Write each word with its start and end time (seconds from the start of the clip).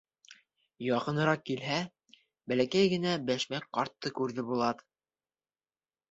Яҡыныраҡ 0.83 1.41
килһә, 1.49 1.75
бәләкәй 2.51 2.89
генә 2.93 3.11
Бәшмәк 3.27 3.67
ҡартты 3.79 4.13
күрҙе 4.21 4.47
Булат. 4.49 4.81